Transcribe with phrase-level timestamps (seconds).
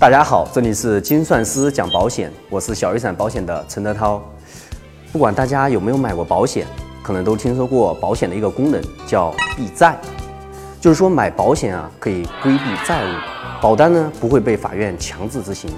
[0.00, 4.22] 大家好，这里是精算师讲保险，我是小雨伞保险的陈德涛。
[5.12, 6.66] 不管大家有没有买过保险，
[7.02, 10.00] 可能都听说过保险的一个功能叫避债，
[10.80, 13.14] 就是说买保险啊可以规避债务，
[13.60, 15.70] 保单呢不会被法院强制执行。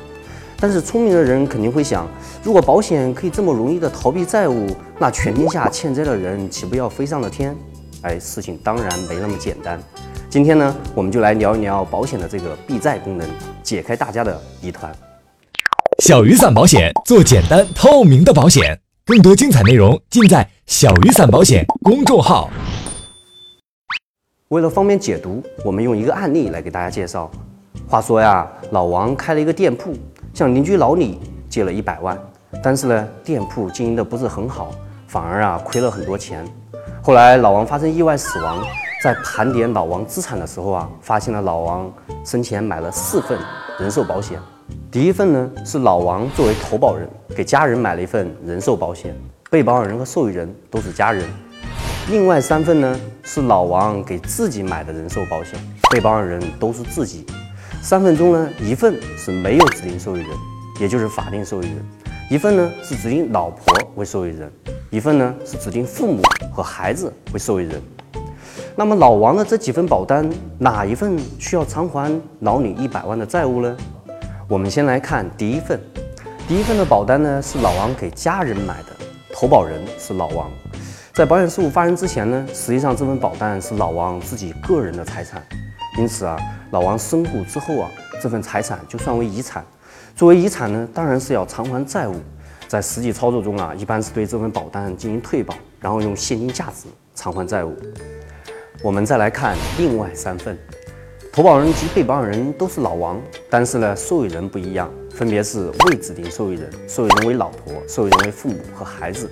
[0.60, 2.06] 但是聪明的人肯定会想，
[2.44, 4.68] 如果保险可以这么容易的逃避债务，
[5.00, 7.56] 那全天下欠债的人岂不要飞上了天？
[8.02, 9.82] 哎，事情当然没那么简单。
[10.32, 13.28] 今天呢，我们就来聊一聊保险的这个避债功能，
[13.62, 14.90] 解开大家的疑团。
[16.02, 22.48] 小雨伞保险做简单透明的保险，更多精彩内容尽在小雨伞保险公众号。
[24.48, 27.30] 为了方便解读，我们用一个案例来给大家介绍。
[27.86, 29.92] 话说呀，老王开了一个店铺，
[30.32, 31.18] 向邻居老李
[31.50, 32.18] 借了一百万，
[32.62, 34.70] 但是呢，店铺经营的不是很好，
[35.06, 36.42] 反而啊亏了很多钱。
[37.02, 38.64] 后来老王发生意外死亡。
[39.02, 41.92] 在盘点老王资产的时候啊，发现了老王
[42.24, 43.36] 生前买了四份
[43.80, 44.38] 人寿保险。
[44.92, 49.12] 第一份呢是老王作为投保人给家人买了一份人寿保险，
[49.50, 51.28] 被保险人和受益人都是家人。
[52.10, 55.58] 另外三份呢是老王给自己买的人寿保险，
[55.90, 57.26] 被保险人都是自己。
[57.82, 60.28] 三份中呢一份是没有指定受益人，
[60.78, 61.78] 也就是法定受益人；
[62.30, 64.48] 一份呢是指定老婆为受益人，
[64.90, 66.22] 一份呢是指定父母
[66.52, 67.82] 和孩子为受益人。
[68.74, 70.28] 那么老王的这几份保单，
[70.58, 72.10] 哪一份需要偿还
[72.40, 73.76] 老李一百万的债务呢？
[74.48, 75.78] 我们先来看第一份，
[76.48, 78.88] 第一份的保单呢是老王给家人买的，
[79.32, 80.50] 投保人是老王。
[81.12, 85.42] 在保险事故发生之前呢，实际上这份保单是老王自己个人的财产，
[85.98, 86.38] 因此啊，
[86.70, 87.90] 老王身故之后啊，
[88.22, 89.62] 这份财产就算为遗产。
[90.16, 92.14] 作为遗产呢，当然是要偿还债务。
[92.68, 97.76] 在实际操作中啊，一般是对这份保单进行退保，然后用现金价值偿还债务。
[98.82, 100.58] 我们再来看另外三份，
[101.32, 109.30] 投保人及被保险人都是老王，但是呢，受益人不一样，分别是未指定受益人，受益人为老婆，受益人为父母和孩子。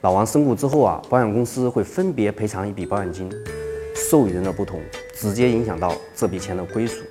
[0.00, 3.30] 老王身故之后啊，保险公司会分别赔偿一笔保险金，
[3.94, 4.80] 受益人的不同，
[5.14, 7.04] 直接影响到这笔钱的归属。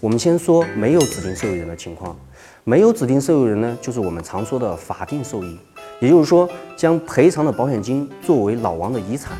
[0.00, 2.18] 我们先说没有指定受益人的情况，
[2.64, 5.58] 没有指定受益人呢，就是我们常说的法定受益，
[6.00, 9.36] 也就是说，将赔偿的保险金作为老王的遗产。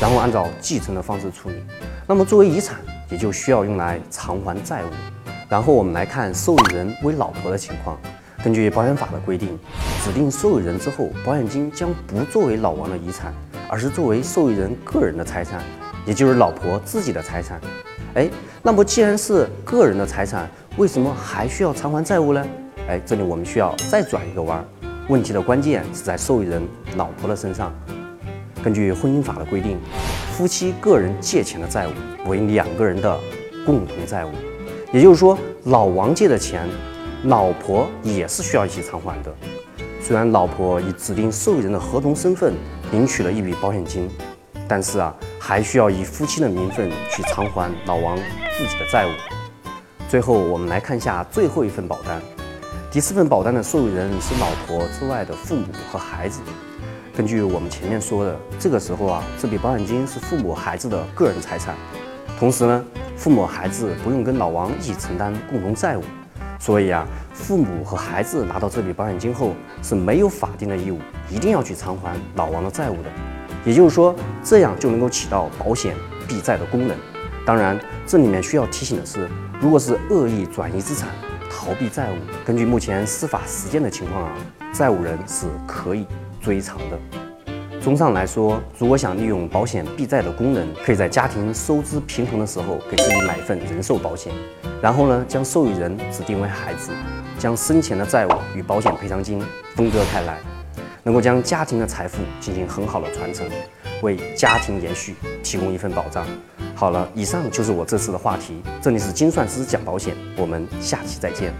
[0.00, 1.56] 然后按照继承的方式处理，
[2.06, 2.78] 那么作为遗产
[3.10, 4.88] 也就需要用来偿还债务。
[5.48, 7.98] 然后我们来看受益人为老婆的情况，
[8.44, 9.58] 根据保险法的规定，
[10.04, 13.34] 指定受益人之后，保险金将不作为老王的遗产，
[13.68, 15.60] 而是作为受益人个人的财产，
[16.06, 17.60] 也就是老婆自己的财产。
[18.14, 18.30] 哎，
[18.62, 22.46] 那么既然是个人的财产，为什么还需要偿还债务呢？
[22.88, 24.64] 哎，这里我们需要再转一个弯儿，
[25.08, 26.62] 问题的关键是在受益人
[26.94, 27.72] 老婆的身上。
[28.62, 29.78] 根据婚姻法的规定，
[30.36, 31.92] 夫妻个人借钱的债务
[32.28, 33.18] 为两个人的
[33.64, 34.30] 共同债务，
[34.92, 36.68] 也就是说，老王借的钱，
[37.24, 39.34] 老婆也是需要一起偿还的。
[40.00, 42.54] 虽然老婆以指定受益人的合同身份
[42.92, 44.08] 领取了一笔保险金，
[44.66, 48.16] 但是啊，还需要以夫妻的名分去偿还老王
[48.56, 49.10] 自己的债务。
[50.08, 52.22] 最后，我们来看一下最后一份保单，
[52.90, 56.40] 第四份保单的受益人是老婆之外的父母和孩子。
[57.18, 61.74] 根据我们前面说的，这个时候啊，这笔保险金是父母孩子的个人财产，
[62.38, 62.84] 同时呢，
[63.16, 66.02] 父母孩子不用跟老王一起承担共同债务，
[66.60, 69.52] 所以啊，父母和孩子拿到这笔保险金后
[69.82, 73.10] 是没有法定的义务一定要去偿还老王的债务的，
[73.64, 74.14] 也就是说，
[74.44, 75.96] 这样就能够起到保险
[76.28, 76.96] 避债的功能。
[77.44, 77.76] 当然，
[78.06, 79.28] 这里面需要提醒的是，
[79.60, 81.08] 如果是恶意转移资产、
[81.50, 82.14] 逃避债务，
[82.46, 84.32] 根据目前司法实践的情况啊，
[84.78, 86.06] 债务人是可以。
[86.40, 86.96] 追偿的。
[87.80, 94.32] 综上来说，如果想利用保险避债的功能，可以在家庭收支平衡的时候给自己买一份人寿保险，
[94.80, 96.92] 然后呢，将受益人指定为孩子，
[97.38, 99.42] 将生前的债务与保险赔偿金
[99.74, 100.38] 分割开来，
[101.02, 103.44] 能够将家庭的财富进行很好的传承，
[104.02, 106.24] 为家庭延续提供一份保障。
[106.76, 108.62] 好了，以上就是我这次的话题。
[108.80, 111.52] 这里是精算师讲保险，我们下期再见。